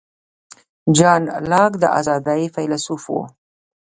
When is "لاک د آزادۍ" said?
1.49-2.43